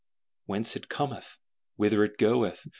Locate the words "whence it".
0.47-0.89